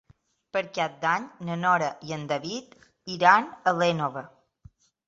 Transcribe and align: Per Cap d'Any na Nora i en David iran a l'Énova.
Per 0.55 0.61
Cap 0.77 0.95
d'Any 1.03 1.27
na 1.49 1.59
Nora 1.65 1.91
i 2.09 2.17
en 2.17 2.27
David 2.35 2.75
iran 3.19 3.51
a 3.75 3.79
l'Énova. 3.83 4.27